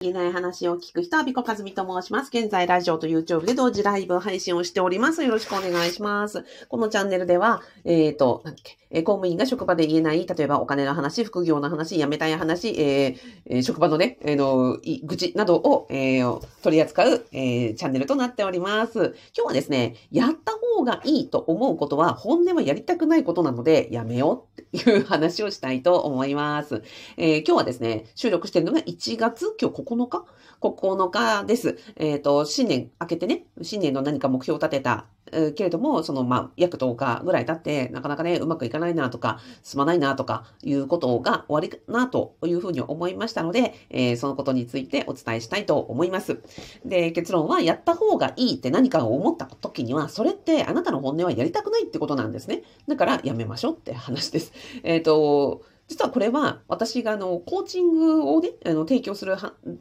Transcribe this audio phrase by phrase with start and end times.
[0.00, 2.28] 言えない話を聞く人は、ビコカズミと申します。
[2.32, 5.24] 現在、ラジオと YouTube で同時ライブ配信をしております。
[5.24, 6.44] よろしくお願いします。
[6.68, 19.16] このチャンネルでは、えっ、と、なんだっけ、公務員が職場で言えない、例えばお金の話、副業の話、辞めたい話、えー職場のね、えーの、愚痴などを、えー取り扱う、えーチャンネルとなっております。
[19.36, 26.82] 今日はですね、やった方がいいと思うことは、本音はやりたくないことなので、やめようっていう話をしたいと思います。
[27.16, 30.24] えー今日はですね、収録してるのが1月、今日9日
[30.60, 31.78] ?9 日です。
[31.96, 46.40] えっ、と、新年明けてね、新年の何か目標を立てた、えーけれども、その、まあ、約10日ぐらい経って、なかなかね、うまくいかないなとか、進まないなとか、いうことが終わりかなというふうに思いましたので、えーそのことについてお伝えしたいと思います。
[46.84, 52.62] で、結論は、やった方がいいって何かを思った時には、それってあなたの本音はやりたくないってことなんですね。
[52.86, 54.52] だから、やめましょうって話です。
[54.82, 59.34] えっ、と、実はこれは私があのコーチングをね、あの提供する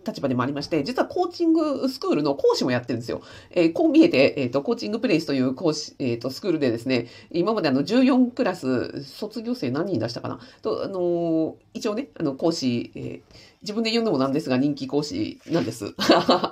[0.05, 3.21] 立場でもありまして、実はコーチングスクールの講師もやってるんですよ。
[3.51, 10.39] えーこう見えて、えっ、と、コーチングプレイスという講師、えっ、と、スクールでですね、今まであの14クラス、卒業生何人出したかな？
[10.61, 13.21] と、あの一応ね、あの、講師、えー
[13.63, 15.95] 自分で言うのもなんですが人気講師なんです。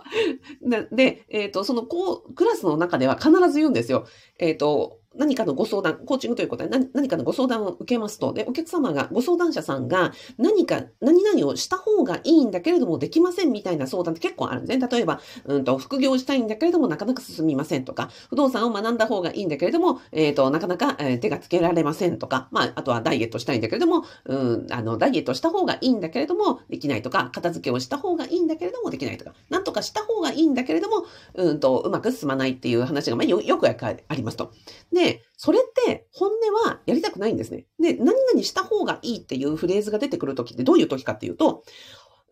[0.91, 4.05] でえっ、と、そのこうクラスの中では必ず言うんですよ。
[4.39, 14.87] えっ、と、何かのご相談、コーチングということで何何かのご相談を受けますと、で、お客様が、ご相談者さんが何か、何々をした方がいいんだけれどもできませんみたいな相談って結構あるんですね。
[14.87, 31.05] 例えば、うんと、副業したいんだけれどもなかなか進みませんとか、不動産を学んだ方がいいんだけれども、えっ、と、なかなか、え手がつけられませんとか、まあ、あとはダイエットしたいんだけれども、うん、あの、ダイエットした方がいいんだけれども、できないとか、片付けをした方がいいんだけれども、できないとか、なんとかした方がいいんだけれども、
[31.35, 33.75] うんと、うまく進まないっていう話が、まあ、よよくあ
[34.11, 34.51] りますと。
[34.91, 37.65] で、でそれって本音はやりたくないんですね。
[37.79, 41.63] で、何々した方がいいっていうフレーズが出てくるときってどういうときかっていうと、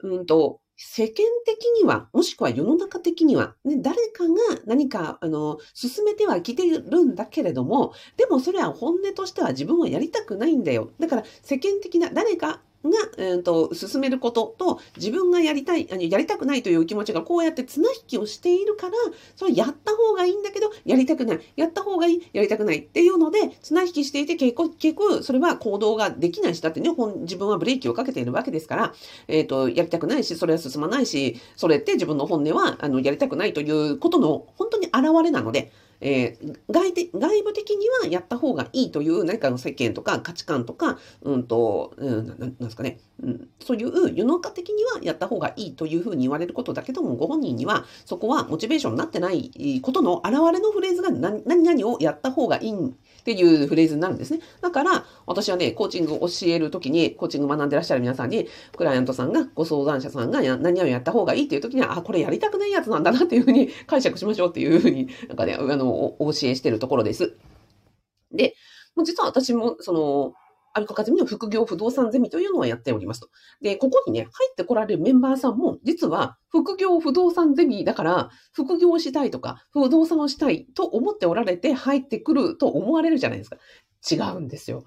[0.01, 1.13] うんと、世間
[1.45, 4.33] 的には、もしくは世の中的には、ね、誰かが
[4.65, 10.89] 何か、あの、進めてはきてるんだけれども、でもそれは本音としては自分はやりたくないんだよ。
[10.99, 18.93] だから世間的な誰かが、えー、と進めることと自分がやりたい、あのやりたくないという気持ちがこうやって綱引きをしているから、
[19.35, 21.39] それやった方がいいんだけど、やりたくない。
[21.55, 26.89] やった方がいい、やりたくないっていうので、綱引きしていて、結構、結構、それは行動ができないし、だってね、
[27.21, 28.93] 自分はブレーキをかけているわけですから、
[29.27, 35.71] えっ、と、やりたくないし、それは進まないし、それって自分の本音は、あの、やりたくないということの、本当に現れなので、
[36.03, 52.73] えー外で外部的にはやった方がいいという何かの世間とか価値観とか、うんと、うん、ななんですかね、うん、そういう世の中的にはやった方がいいというふうに言われることだけども、ご本人にはそこはモチベーションになってないことの表れのフレーズが何何々をやった方がいい
[53.23, 54.41] っていうフレーズになるんですね。
[54.59, 67.37] だから、私はね、コーチングを教えるときに、コーチング学んでらっしゃる皆さんに、クライアントさんが、ご相談者さんが何をやった方がいいっていうときには、あ、これやりたくないやつなんだなっていうふうに解釈しましょうっていうふうに、なんかね、あの、お教えしてるところです。
[68.33, 68.55] で、
[69.05, 70.33] 実は私も、その、
[70.73, 73.29] アルコカズミの副業不動産ゼミというのをやっておりますと。
[73.61, 83.57] で、ここにね、入ってこられるメンバーさんも、実は副業不動産ゼミだから、副業をしたいとか、不動産をしたいと思っておられて入ってくると思われるじゃないですか。
[84.09, 84.83] 違うんですよ。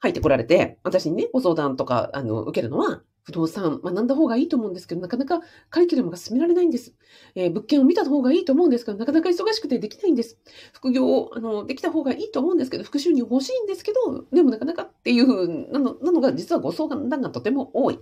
[0.00, 6.94] 入ってこられて、私にね、ご相談とか、あの、受けるのは、不動産学んだ方がいいと思うんですけど、なかなかカリキュラムが進められないんです。
[7.34, 10.38] えー物件を見た方がいいと思うんですけど、なかなか忙しくてできないんです。
[10.72, 17.98] 副業を、あの、できた方がいいと思うんですけど、副収入欲しいんですけど、でもなかなかっていうなのなのが、実はご相談がとても多い。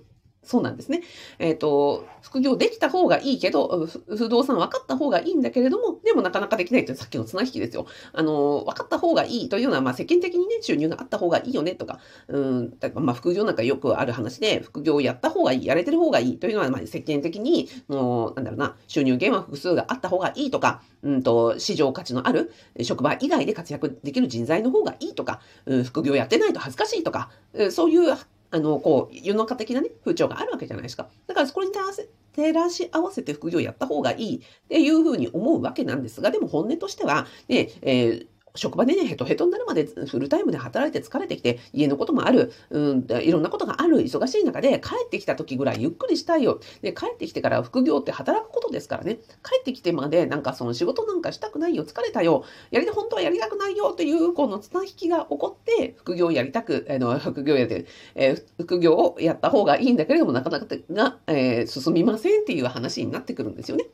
[0.46, 1.02] そうなんですね。
[1.40, 7.86] えっ、と、副業できた方がいいけど、不動産分かった方がいいんだけれども、でもなかなかできないというさっきの綱引きですよ。
[8.12, 11.98] あの、分かった方がいいというのは、まあ世間的にね、収入があった方がいいよねとか、
[12.28, 22.52] うん、だからまあ副業なんかよくある話で、副業をやった方がいい、やれてる方がいいというのは、まあ世間的に、もう、なんだろうな、収入源は複数があった方がいいとか、うんと、市場価値のある
[22.82, 28.14] 職場以外で活躍できる人材の方がいいとか、うん副業やってないと恥ずかしいとか、うんそういう
[28.50, 31.08] あの、こう、世の中的なね、風潮があるわけじゃないですか。
[31.26, 46.60] だから、そこに照らせ照らし合わせて副業やった方がいいっていうふうに思うわけなんですが、でも本音としては、ね、えー職場でね、ヘトヘトになるまでフルタイムで働いて疲れてきて、家のこともある、うん、いろんなことがある、忙しい中で、帰ってきた時ぐらいゆっくりしたいよ。
[46.82, 49.16] で、帰ってきてから副業って働くことですからね。
[49.16, 63.84] 帰ってきてまで、なんかその仕事なんかしたくないよ、疲れたよ、やりた、本当はやりたくないよっていう、この綱引きが起こって、副業をやりたく、あの、 副業やって、えー副業をやった方がいいんだけれども、なかなかが、えー進みませんっていう話になってくるんですよね。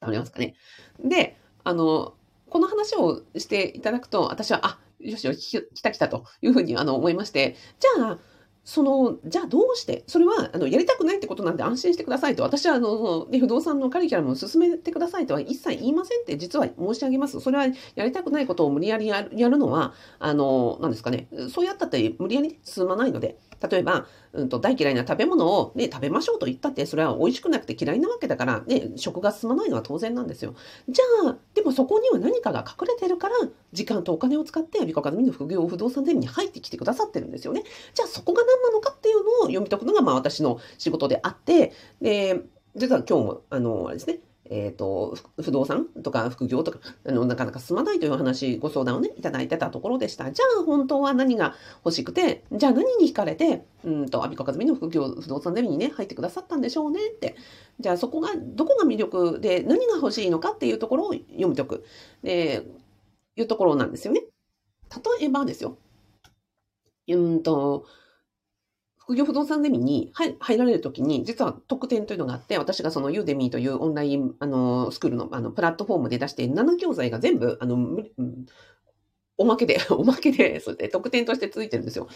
[0.00, 0.54] 伝わりますかね？
[1.04, 2.14] で、あの、
[2.50, 8.18] この話をしていただくと、私は、あ、よしよし、来た来たというふうにあの思いまして、じゃあ、
[8.64, 17.40] その、じゃあどうして、それは、あの、やりたくないってことなんで安心してくださいと、私は、あの、ね、不動産のカリキュラムを進めてくださいとは一切言いませんって実は申し上げます。
[17.40, 30.54] それは、やりたくないことを無理やりやるのは、あの、なんですかね、そうやったって無理やり進まないので、例えば、うんと、大嫌いな食べ物を、ね、食べましょうと言ったって、それは美味しくなくて嫌いなわけだから、ね、食が進まないのは当然なんですよ。
[30.88, 33.34] じゃあ、でもそこには何かが隠れてるから、
[33.72, 37.64] 時間とお金を使って、アビコカズミの副業不動産ゼミに入ってきてくださってるんですよね。
[37.94, 42.40] じゃあそこが何なのかっていうのを読み解くのが、まあ私の仕事であって、で、
[42.76, 44.20] 実は今日も、あの、あれですね、
[44.50, 50.30] えっ、ー、と、不動産とか副業とか、あの、なかなか進まないという話、ご相談をね、いただいてたところでした。
[50.32, 51.54] じゃあ、本当は何が
[51.84, 57.36] 欲しくて、じゃあ何に惹かれて、うんと、アビコカズミの副業、不動産ゼミにね、入ってくださったんでしょうねって。
[57.78, 61.84] じゃあ、そこが、どこが魅力で、何が欲しいのかっていうところを読み解く。
[62.24, 62.66] で、
[63.36, 64.22] いうところなんですよね。
[65.20, 65.78] 例えばですよ。
[67.06, 67.86] うんと、
[69.10, 77.76] 副業不動産ゼミに入られるときに、実は特典というのがあって、私がそのユーデミーというオンライン、あの、スクールの、あの、プラットフォームで出している7教材が全部、あの、
[79.36, 82.06] おまけで、おまけで、 それで特典としてついてるんですよ。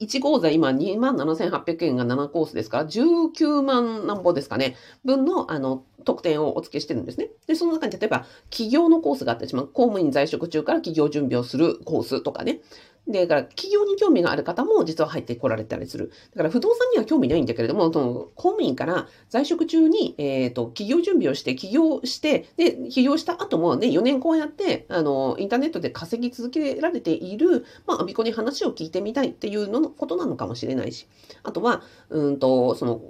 [0.00, 7.28] 1講座今27,800円が7コースですから、19万なんぼですかね、分の、あの、特典をお付けしてるんですね。
[7.46, 9.66] で、その中に例えば、企業のコースがあってしまう。
[9.68, 12.62] 公務員在職中から企業準備をするコースとかね。
[13.08, 16.10] で、だから企業に興味がある方も実は入ってこられたりする。
[16.32, 31.06] だから不動産には興味ないんだけれども、その公務員から在職中に、えっ、ー、と、企業準備をして、起業して、で、起業した後もね、4年こうやって、あの、インターネットで稼ぎ続けられている、まあ、アビコに話を聞いてみたいっていうののことなのかもしれないし、
[31.44, 33.00] あとは、うんと、その、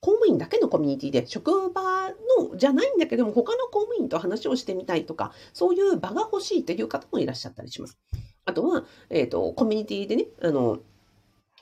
[0.00, 2.10] 公務員だけのコミュニティで、職場
[2.50, 7.98] のじゃないんだけども、他の公務員と話をしてみたいとか、そういう場が欲しいという方もいらっしゃったりします。
[8.44, 10.78] あとは、えっ、ー、と、コミュニティでね、あの、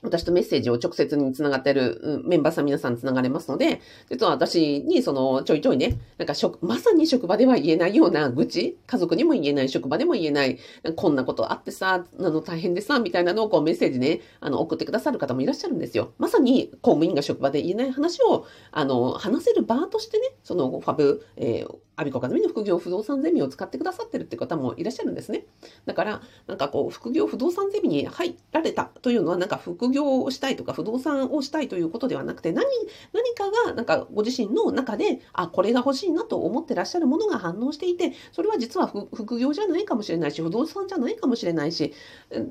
[0.03, 10.59] 私とメッセージを直接につながってるメンバーさん皆さんつながれますので、実は私にそのちょいちょいね、なんか職、まさに職場では言えないような愚痴、家族にも言えない、職場でも言えない、
[10.97, 16.11] こんなことあってさ、あの大変でさ、みたいなのをこうメッセージね、あの送ってくださる方もいらっしゃるんですよ。
[16.17, 25.45] まさに公務員が職場で言えない話を、あの、話せる場としてね、そのファブ、えーアビコカズミの副業不動産ゼミを使ってくださってるって方もいらっしゃるんですね。
[25.85, 32.65] だから、なんかこう、副業不動産ゼミに入られたというのは、なんか副業をしたいとか、不動産をしたいということではなくて、何、
[33.13, 41.93] 何かが、なんかご自身の中で、あ、これが欲しいなと思ってらっしゃるものが反応していて、それは実は副業じゃないかもしれないし、不動産じゃないかもしれないし、
[42.29, 42.43] で、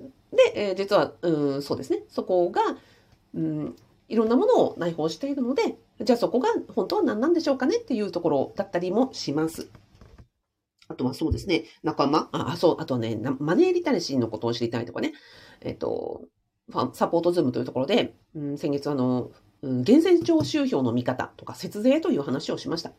[0.54, 2.62] えー、実は、うん、そうですね、そこが、
[3.34, 3.76] うん、
[4.12, 9.70] いろんなものを内包しているので、じゃあそこが本当は何なんでしょうかねっていうところだったりもします。
[10.86, 15.14] あとはそうですね、仲間、あ、そう、あとはね、マネーリタレシーのことを知りたいとかね、
[15.62, 16.26] えっ、と、
[16.92, 19.30] サポートズームというところで、うん、先月あの、
[19.62, 22.92] 源泉徴収票の見方とか節税という話をしました。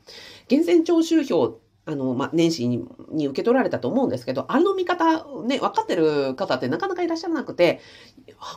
[0.50, 7.82] 源泉徴収票あの、まあ、年始にに受け取られたと思うんですけど、あの見方、ね、分かってる方ってなかなかいらっしゃらなくて、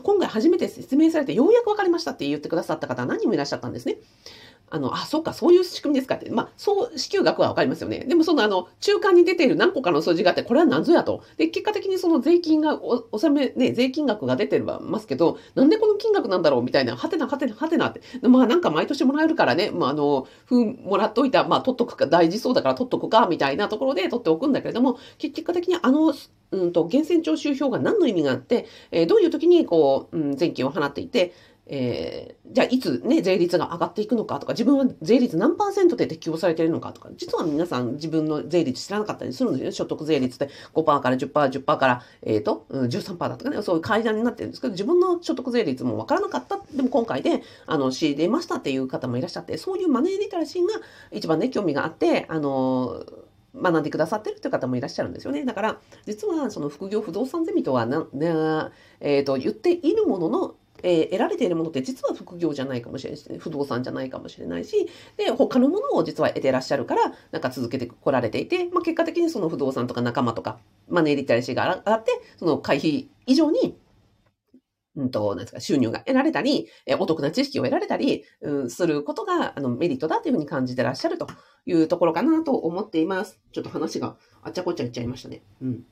[0.02, 3.96] 今回初めて説明されてようやく分かりましたって言ってくださった方何人もいらっしゃったんですね。
[4.69, 6.29] あの、あ、そっか、そういう仕組みですかって。
[6.31, 8.01] まあ、そう、支給額はわかりますよね。
[8.01, 11.23] でも、その、あの、中間に出ている何個かの数字があって、これは何ぞやと。
[11.37, 18.01] で、結果的にその税金が、お、納め、ね、税金額が出てますけど、なんでこの金額なんだろうみたいな、はてな、はてな、はてなって。
[18.27, 26.12] まあ、なんか毎年もらえるからね、まあ、あの、ふん、もらっといた、まあ、取っとくか、大事そうだから取っとくか、みたいなところで取っておくんだけれども、結果的にあの、
[26.52, 31.33] うんと、源泉徴収票が何の意味があって、えー、どういう時に、こう、うん、税金を払っていて、
[31.68, 39.73] えー、じゃあいつね、税率が上がっていくのかとか、自分は税率何パーセントで適用されているのかとか、実は皆さん自分の税率知らなかったりするんですよね。
[39.73, 46.61] 所得税率って5%から10%、10%から、えっ、ー、と、13%だとかね、そういう階段になってるんですけど、自分の所得税率もわからなかった。
[46.73, 50.68] でも今回で、あの、仕入れましたっていう方もいらっしゃって、そういうマネーリテラシーが
[51.11, 53.04] 一番ね、興味があって、あの
[53.61, 55.44] 学んでくださってるという方もいらっしゃるんですよね。
[55.44, 58.70] だから、実はその副業不動産ゼミとはな、な
[59.00, 73.78] えっ、ー、と、言っているものの、えー、得られているものって実は副業じゃないかもしれないし、ね、不動産じゃないかもしれないし、で、他のものを実は得てらっしゃるから、なんか続けてこられていて、まあ、結果的にその不動産とか仲間とか、マネーリテラシーが上がって、その会費以上に、
[74.97, 81.26] うんと、なんですか、収入が得られたり、えお得な知識を得られたり、うん、することが、あの、メリットだというふうに感じてらっしゃると
[81.66, 83.38] いうところかなと思っています。
[83.52, 85.42] ちょっと話があっちゃこっちゃいっちゃいましたね。
[85.61, 85.85] うん。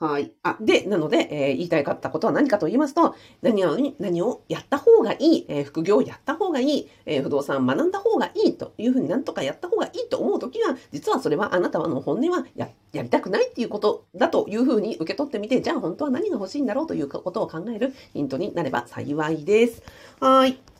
[0.00, 0.32] はい。
[0.42, 19.82] あ、で、なので、えー、言いたいかったことは何かと言いますと、何を、何をやった方がいい、えー、副業をやった方がいい、えー、不動産を学んだ方がいいというふうになんとかやった方がいいと思うときは、実はそれはあなたはの本音はや、やりたくないっていうことだというふうに受け取ってみて、じゃあ本当は何が欲しいんだろうということを考えるヒントになれば幸いです。
[20.18, 20.73] はい。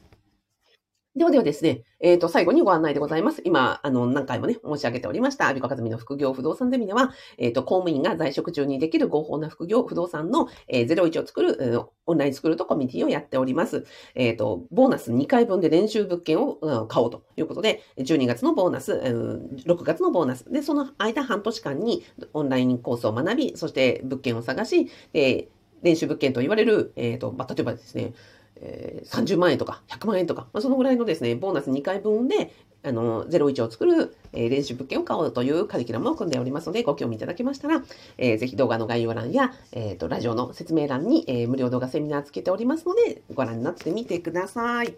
[1.16, 3.40] ではではですね、えっ、ー、と、最後にご案内でございます。
[3.44, 13.86] 今、あの、何回もね、申し上げておりました、アビコカズミの副業不動産ゼミでは、えっ、ー、と、公務員が在職中にできる合法な副業不動産の、えー、01を作る、えー、オンラインスクールとコミュニティをやっております。
[14.16, 20.50] えっ、ー、と、ボーナス2回分で練習物件を、うん、買おうということで、12月のボーナス、うん、6月のボーナス。
[20.50, 22.02] で、その間半年間に
[22.32, 25.46] オンラインコースを学び、そして物件を探し、え
[25.82, 28.14] 練習物件と言われる、えっ、と、まあ、例えばですね、
[28.56, 32.52] えー、30万円とか100万円とか、まあ、そのぐらいのですね、ボーナス2回分で、
[32.84, 37.82] あの、01を作る、えー、練習物件を買おうというカリキュラムを組んでおりますので、ご興味いただけましたら、
[38.18, 44.94] えー、ぜひ動画の概要欄や、えっ、ー、と、ラジオの説明欄に、えー、無料動画セミナーつけておりますので、ご覧になってみてください。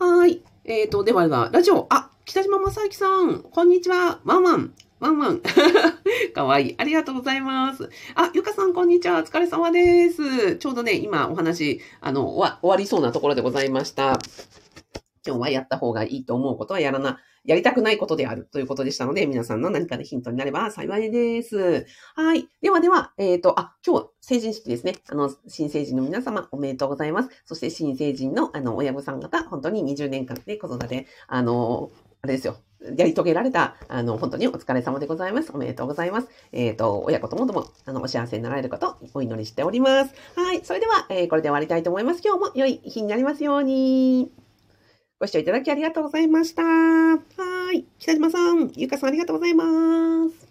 [0.00, 0.42] はい。
[0.64, 4.72] えっ、ー、と、では、ラジオ、あ、北島正幸さん、こんにちは、ワンワン。
[5.02, 5.40] ワンワン。
[6.32, 6.74] かわいい。
[6.78, 7.90] ありがとうございます。
[8.14, 9.18] あ、ゆかさん、こんにちは。
[9.18, 10.54] お疲れ様です。
[10.58, 14.20] ちょうどね、今お話、あの、終わりそうなところでございました。
[15.26, 21.84] 今日はやった方がいいと思うことはやらな、やりたくないことであるということでしたので、皆さんの何かでヒントになれば幸いです。
[22.14, 22.46] はい。
[22.60, 24.94] ではでは、えっ、ー、と、あ、今日、成人式ですね。
[25.08, 27.30] あの、新成人の皆様、おめでとうございます。
[27.44, 31.90] そして新成人の、あの、親御さん方、本当に20年間で子育て、あの、
[32.22, 32.58] あれですよ。
[32.96, 35.52] やり遂げられた、あの、本当にお疲れ様でございます。
[35.52, 36.28] おめでとうございます。
[36.52, 40.14] えっ、ー、と、親子ともども、あの、お幸せになられることお祈りしております。
[40.36, 40.64] はい。
[40.64, 42.22] それでは、えー、これで終わりたいと思います。
[42.24, 44.32] 今日も良い日になりますように。
[45.20, 46.62] ご視聴いただきありがとうございました。
[46.62, 47.18] は
[47.72, 47.84] い。
[47.98, 49.64] 北島さん、ゆかさんありがとうございま
[50.28, 50.41] す。